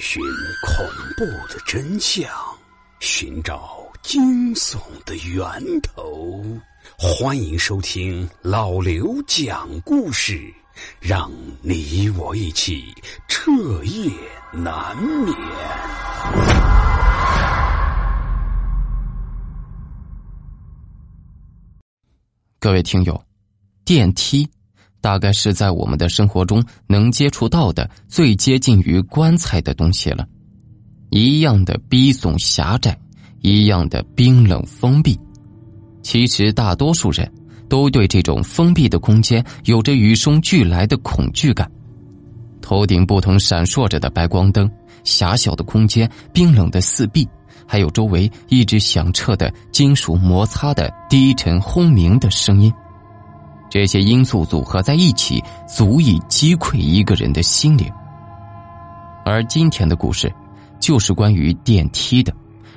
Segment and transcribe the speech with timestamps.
[0.00, 0.22] 寻
[0.66, 0.86] 恐
[1.16, 2.28] 怖的真相，
[3.00, 6.42] 寻找惊悚的源头。
[6.98, 10.52] 欢迎收听老刘讲故事，
[11.00, 12.92] 让你我一起
[13.28, 13.50] 彻
[13.84, 14.10] 夜
[14.52, 15.34] 难眠。
[22.58, 23.24] 各位听友，
[23.84, 24.48] 电梯。
[25.02, 30.24] 大概是在我们的生活中能接触到的最接近于棺材的东西了，
[31.10, 32.96] 一样的逼仄狭窄，
[33.40, 35.18] 一样的冰冷封闭。
[36.02, 37.30] 其实大多数人
[37.68, 41.70] 都对这种封闭的空间有着与生俱来的恐惧感。
[42.60, 44.70] 头顶不同闪烁着的白光灯，
[45.02, 47.28] 狭小的空间，冰冷的四壁，
[47.66, 52.72] 还有周围一直响彻的金属摩擦的低沉轰鸣的声音。
[53.72, 57.90] 这些因素组合在一起，足以击溃一个人的心灵。
[59.24, 60.30] 而今天的故事，
[60.78, 62.30] 就是关于电梯的，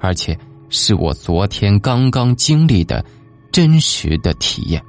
[0.00, 0.36] 而且
[0.68, 3.04] 是我昨天刚刚经历的
[3.52, 4.82] 真实的体验。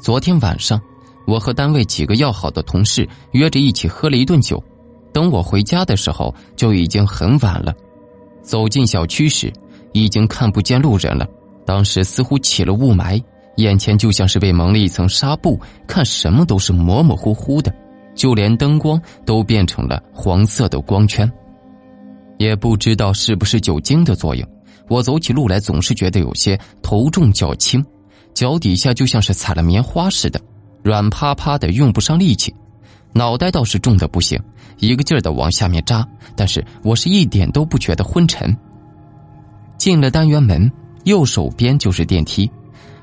[0.00, 0.80] 昨天晚上，
[1.26, 4.58] 我和单位几个要好的同事约着一起喝了一顿酒，
[5.12, 7.74] 等我回家的时候，就已经很晚了。
[8.40, 9.52] 走进小区时，
[9.92, 11.28] 已经看不见路人了，
[11.66, 13.22] 当时似乎起了雾霾。
[13.60, 17.72] 眼前就像是被蒙了一层纱布，看什么都是模模糊糊的，
[18.14, 21.30] 就连灯光都变成了黄色的光圈。
[22.38, 24.48] 也不知道是不是酒精的作用，
[24.88, 27.84] 我走起路来总是觉得有些头重脚轻，
[28.32, 30.40] 脚底下就像是踩了棉花似的，
[30.82, 32.54] 软趴趴的，用不上力气。
[33.12, 34.40] 脑袋倒是重的不行，
[34.78, 38.56] 一个劲儿的往下面扎，但是我是一点都不觉得昏沉。
[39.76, 40.70] 进了单元门，
[41.04, 42.50] 右手边就是电梯。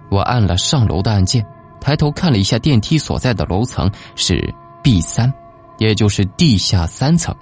[0.10, 1.46] 我按了上楼的按键，
[1.82, 5.32] 抬头看了一下电梯所在的楼层是 B 三，
[5.78, 7.36] 也就是地下三层。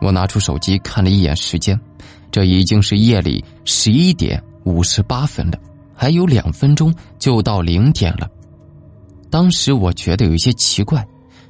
[0.00, 1.78] 我拿出手机看了一眼时间，
[2.30, 5.58] 这已经是夜里十一点五十八分了，
[5.94, 8.28] 还有两分钟就到零点了。
[9.30, 11.06] 当时我觉得有一些奇怪，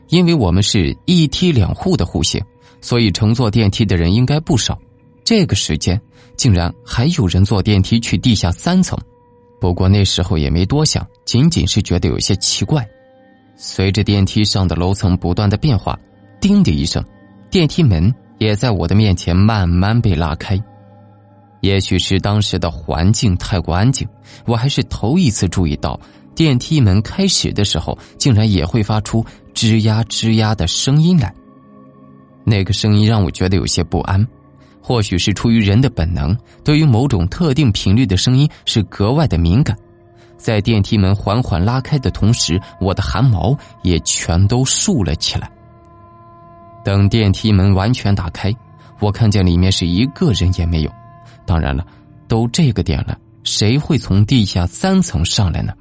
[0.09, 2.43] 因为我们是一梯两户的户型，
[2.81, 4.79] 所以乘坐电梯的人应该不少。
[5.25, 6.01] 这个时间
[6.37, 8.99] 竟然还有人坐电梯去地下三层。
[9.61, 12.87] 不过那时候也没多想，仅仅是觉得有些奇怪。
[13.57, 15.99] 随着电梯上的楼层不断的变化，
[16.41, 17.05] 叮的一声，
[17.51, 20.59] 电梯门也在我的面前慢慢被拉开。
[21.61, 24.09] 也许是当时的环境太过安静，
[24.47, 26.01] 我还是头一次注意到，
[26.35, 29.23] 电梯门开始的时候竟然也会发出
[29.53, 31.35] 吱呀吱呀的声音来。
[32.45, 34.27] 那个声音让我觉得有些不安。
[34.81, 39.77] 或许是出于人的本能，对于某种特定频率的声音是格外的敏感。
[40.37, 45.51] 在电梯门缓缓拉开的同时，我的汗毛也全都竖了起来。
[46.83, 48.51] 等电梯门完全打开，
[49.01, 50.91] 我看见里面是一个人也没有。
[51.45, 51.87] 当然了，
[52.27, 55.75] 都这个点了，谁会从地下三层上来呢？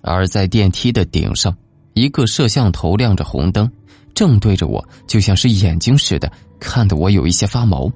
[0.00, 1.56] 而在电梯的顶上，
[1.94, 3.70] 一个摄像头亮着红灯，
[4.12, 6.28] 正对着我，就像是眼睛似的，
[6.58, 7.88] 看得我有一些发毛。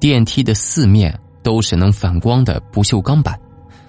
[0.00, 3.38] 电梯的四面都是能反光的不锈钢板，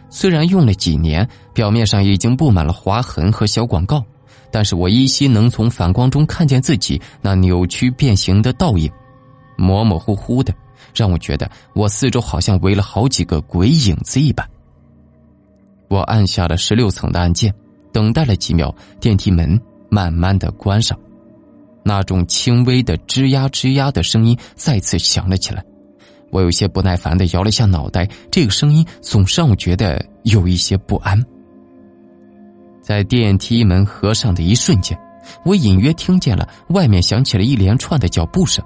[0.10, 4.04] 虽然用了几年，表面上已经布满了划痕和小广告，
[4.52, 8.92] 但是我依稀能从反光中看见自己那扭曲变形的倒影，
[9.58, 10.54] 模模糊糊的，
[10.96, 14.48] 让我觉得我四周好像围了好几个鬼影子一般。
[15.90, 17.54] 我按下了十六层的按键，
[17.92, 19.60] 等待了几秒，电梯门
[19.90, 20.98] 慢慢的关上，
[21.84, 25.64] 那种轻微的吱呀吱呀的声音再次响了起来。
[26.32, 31.22] 我有些不耐烦的摇了下脑袋，这个声音总是让我觉得有一些不安。
[32.82, 35.00] 在电梯门合上的一瞬间，
[35.46, 38.64] 我隐约听见了外面响起了一连串的脚步声，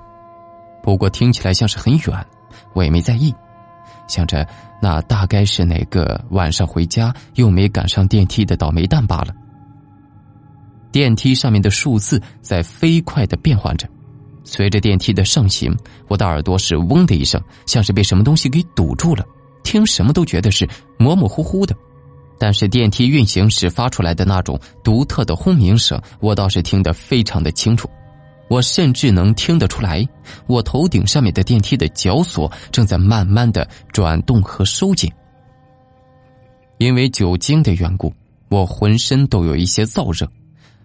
[0.82, 2.26] 不过听起来像是很远，
[2.74, 3.34] 我也没在意，
[4.08, 4.48] 想着
[4.82, 9.34] 那大概是哪个晚上回家又没赶上电梯的倒霉蛋罢了。
[10.92, 13.88] 电梯上面的数字在飞快的变换着。
[14.44, 15.76] 随着电梯的上行，
[16.08, 19.26] 我的耳朵是“嗡”的一声，像是被什么东西给堵住了，
[19.64, 20.68] 听什么都觉得是
[20.98, 21.76] 模模糊糊的。
[22.38, 27.90] 但是电梯运行时发出来的那种独特的轰鸣声，我倒是听得非常的清楚。
[28.50, 30.06] 我甚至能听得出来，
[30.46, 35.10] 我头顶上面的电梯的绞索正在慢慢的转动和收紧。
[36.80, 38.14] 因为酒精的缘故，
[38.50, 40.28] 我浑身都有一些燥热，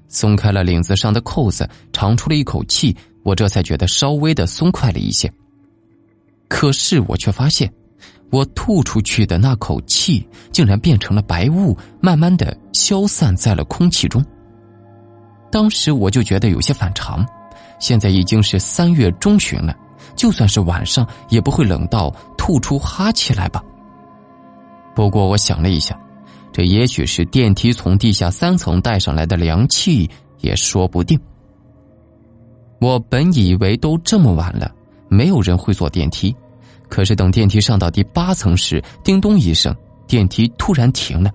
[0.06, 2.96] 松开了领子上的扣子，长出了一口气。
[3.28, 5.30] 我这才觉得稍微的松快了一些，
[6.48, 7.70] 可是我却发现，
[8.30, 14.24] 我吐出去的那口气竟然变成了白雾，慢慢的消散在了空气中。
[15.52, 17.22] 当时我就觉得有些反常，
[17.78, 19.76] 现在已经是三月中旬了，
[20.16, 22.08] 就算是晚上也不会冷到
[22.38, 23.62] 吐出哈气来吧。
[24.94, 25.94] 不过我想了一下，
[26.50, 30.08] 这也许是电梯从地下三层带上来的凉气，
[30.40, 31.20] 也说不定。
[32.80, 34.72] 我本以为都这么晚了，
[35.08, 36.34] 没有人会坐电梯，
[36.88, 39.74] 可是等电梯上到第八层时，叮咚一声，
[40.06, 41.30] 电梯突然停了，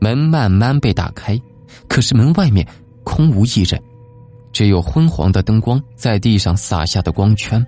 [0.00, 1.40] 门慢慢被打开，
[1.88, 2.66] 可是门外面
[3.04, 3.80] 空无一人。
[4.52, 7.64] 只有昏黄的灯光在地上洒下的光圈，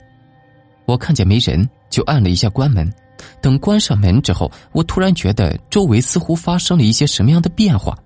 [0.85, 2.93] 我看见没人，就按了一下关门。
[3.41, 7.97] 等关上门之后，我突然觉得周围似乎发生了一些什么样的变化，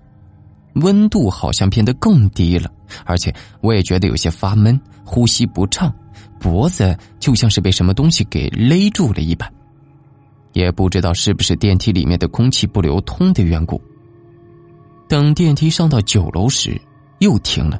[0.75, 2.69] 温度好像变得更低了，
[3.05, 5.93] 而且我也觉得有些发闷，呼吸不畅，
[6.39, 9.51] 脖子就像是被什么东西给勒住了一般。
[10.53, 13.81] 也不知道是不是电梯里面的空气不流通的缘故。
[15.07, 16.79] 等电梯上到九楼时，
[17.19, 17.79] 又停了。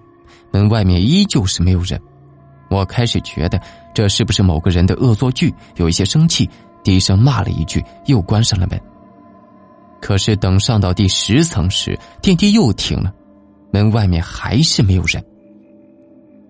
[0.52, 2.00] 门外面依旧是没有人，
[2.70, 3.62] 我开始觉得
[3.94, 6.50] 这是不是某个人的恶作剧，有一些生气，
[6.84, 8.80] 低声骂了一句，又关上了门。
[10.02, 13.14] 可是等上到第十层时，电梯又停了，
[13.72, 15.24] 门外面还是没有人。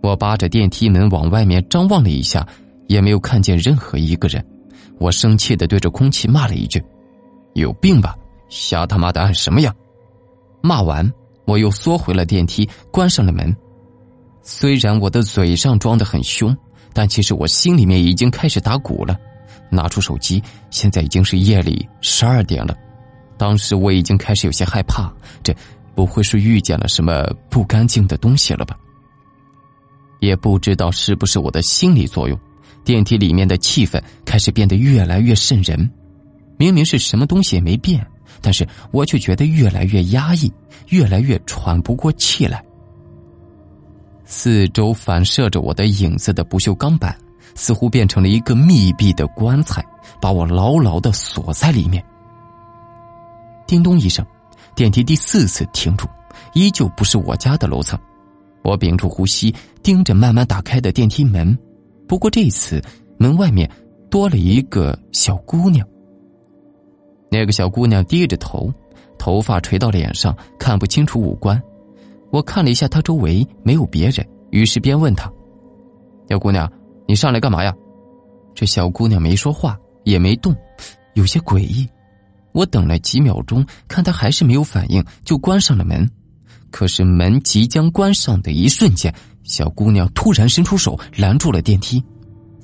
[0.01, 2.48] 我扒着电梯门往外面张望了一下，
[2.88, 4.46] 也没有看见任何一个人。
[4.98, 6.84] 我生气的对着空气骂了一句
[7.56, 8.16] ：“有病吧，
[8.50, 9.74] 瞎他妈的按什么呀！”
[10.62, 11.10] 骂完，
[11.45, 13.56] 我又缩回了电梯，关上了门。
[14.42, 16.56] 虽然我的嘴上装的很凶，
[16.94, 19.18] 但其实我心里面已经开始打鼓了。
[19.69, 20.42] 拿出手机，
[20.72, 22.75] 现在已经是夜里十二点了。
[23.40, 25.10] 当时我已经开始有些害怕，
[25.42, 25.56] 这
[25.96, 28.78] 不会是遇见了什么不干净的东西了吧？
[30.20, 32.38] 也不知道是不是我的心理作用，
[32.84, 35.90] 电梯里面的气氛开始变得越来越渗人。
[36.58, 38.06] 明明是什么东西也没变，
[38.42, 40.52] 但是我却觉得越来越压抑，
[40.90, 42.62] 越来越喘不过气来。
[44.26, 47.18] 四周反射着我的影子的不锈钢板，
[47.56, 49.82] 似乎变成了一个密闭的棺材，
[50.22, 52.04] 把我牢牢的锁在里面。
[53.69, 54.25] 叮咚一声，
[54.75, 56.07] 电梯第四次停住，
[56.56, 58.00] 依旧不是我家的楼层。
[58.63, 61.56] 我屏住呼吸，盯着慢慢打开的电梯门。
[62.07, 62.81] 不过这次，
[63.19, 63.69] 门外面
[64.10, 65.88] 多了一个小姑娘。
[67.30, 68.74] 那个小姑娘低着头，
[69.19, 71.62] 头发垂到脸上，看不清楚五官。
[72.31, 75.31] 我看了一下她周围没有别人，于是便问她
[76.27, 76.68] ：“小姑娘，
[77.07, 77.71] 你上来干嘛呀？”
[78.56, 80.56] 这小姑娘没说话，也没动，
[81.13, 81.88] 有些诡异。
[82.51, 86.10] 我等了几秒钟，看她还是没有反应，就关上了门。
[86.72, 89.13] 可是门即将关上的一瞬间，
[89.44, 92.04] 小姑娘突然伸出手拦住了电梯。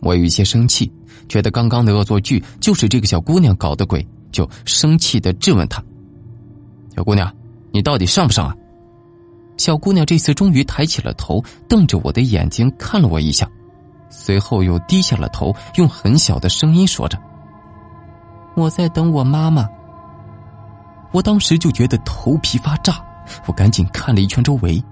[0.01, 0.91] 我有一些生气，
[1.27, 5.83] 觉得刚刚的恶作剧就是这个小姑娘搞的鬼，就生气的质问她
[6.95, 7.33] ：“小姑娘，
[7.71, 8.55] 你到底上不上啊？”
[9.57, 13.49] 小姑娘这次终于抬起了头，瞪着我的眼睛看了我一下，
[14.11, 17.17] 随后又低下了头，用很小的声音说着
[18.55, 19.67] ：“我在等我妈妈。”
[21.13, 23.01] 我当时就觉得头皮发炸，
[23.47, 24.83] 我赶紧看了一圈周围，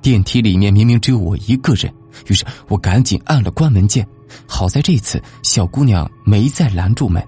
[0.00, 1.92] 电梯里面明明只有我一个人，
[2.26, 4.06] 于是我赶紧按了关门键。
[4.46, 7.22] 好在这次小姑娘没再拦住门，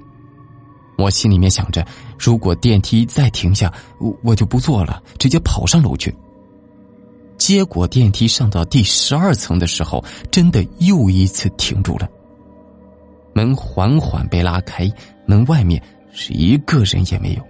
[0.99, 1.87] 我心里面想着，
[2.19, 6.13] 如果电梯再停下，我我就不坐了，直接跑上楼去。
[7.37, 12.09] 结果电梯上到第十二层的时候，真的又一次停住了。
[13.35, 14.91] 门缓缓被拉开，
[15.27, 17.43] 门外面是一个人也没有。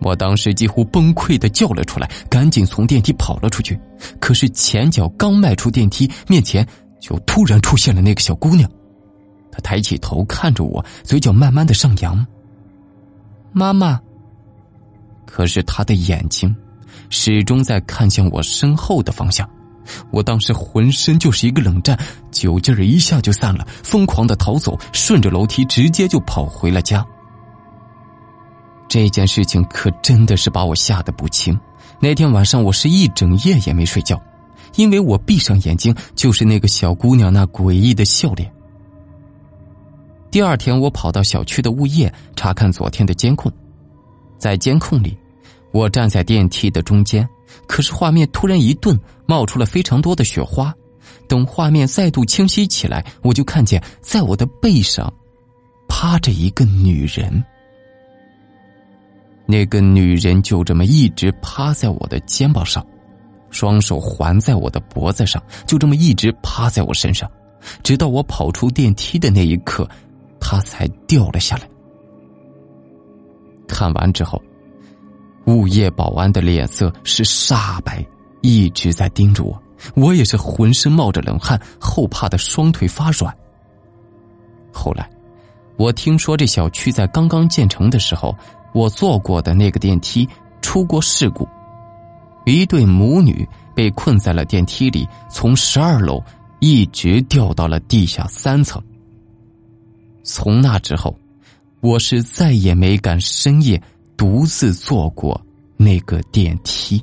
[0.00, 3.78] 我当时几乎崩溃的叫了出来，赶紧从电梯跑了出去。
[4.20, 6.66] 可是前脚刚迈出电梯，面前
[7.00, 8.70] 就突然出现了那个小姑娘。
[9.50, 12.26] 她抬起头看着我，嘴角慢慢的上扬。
[13.52, 14.00] 妈妈。
[15.26, 16.54] 可是她的眼睛。
[17.10, 19.48] 始终在看向我身后的方向，
[20.10, 21.98] 我当时浑身就是一个冷战，
[22.30, 27.04] 酒劲儿一下就散了，疯狂的逃走，顺着楼梯直接就跑回了家。
[28.88, 31.58] 这件事情可真的是把我吓得不轻。
[32.00, 34.20] 那天晚上我是一整夜也没睡觉，
[34.76, 38.50] 因为我闭上眼睛就是那个小姑娘那诡异的笑脸。
[40.30, 43.50] 第二天，我跑到小区的物业查看昨天的监控，
[44.38, 45.16] 在监控里。
[45.70, 47.28] 我站在电梯的中间，
[47.66, 50.74] 可是画面突然一顿，冒出了非常多的雪花。
[51.26, 55.12] 等画面再度清晰起来，我就看见在我的背上
[55.88, 57.44] 趴着一个女人。
[59.46, 62.86] 那个女人就这么一直趴在我的肩膀上，
[63.50, 67.30] 双手环在我的脖子上，就这么一直趴在我身上，
[67.82, 69.88] 直到我跑出电梯的那一刻，
[70.40, 71.68] 她才掉了下来。
[73.66, 74.42] 看完之后。
[75.48, 78.04] 物业保安的脸色是煞白，
[78.42, 79.58] 一直在盯着我，
[79.94, 83.34] 我也是浑身冒着冷汗，后怕的双腿发软。
[84.70, 85.10] 后来，
[85.78, 88.36] 我听说这小区在刚刚建成的时候，
[88.74, 90.28] 我坐过的那个电梯
[90.60, 91.48] 出过事故，
[92.44, 96.22] 一对母女被困在了电梯里，从十二楼
[96.60, 98.82] 一直掉到了地下三层。
[100.22, 101.18] 从那之后，
[101.80, 103.80] 我是再也没敢深夜
[104.18, 105.40] 独自坐过
[105.76, 107.02] 那个电梯。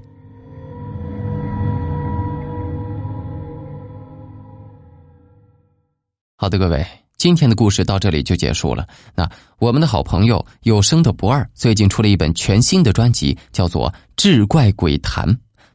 [6.35, 8.85] 好的，各位，今天的故事到这里就结束了。
[9.15, 9.27] 那
[9.59, 15.25] 我们的好朋友有声的不二最近出了一本全新的专辑，叫做《志怪鬼谈》，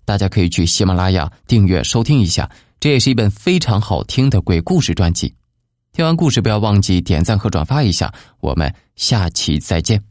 [0.04, 2.48] 大家可以去喜马拉雅订阅收听一下。
[2.78, 5.34] 这也是一本非常好听的鬼故事专辑。
[5.92, 8.12] 听完故事，不要忘记点赞和转发一下。
[8.40, 10.09] 我们下期再见。